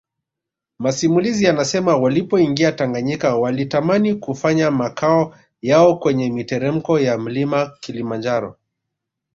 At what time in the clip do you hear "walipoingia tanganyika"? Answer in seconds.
1.97-3.35